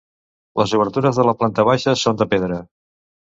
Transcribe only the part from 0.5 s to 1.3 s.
Les obertures de